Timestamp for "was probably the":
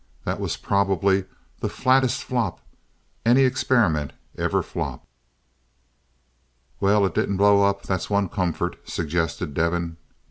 0.39-1.69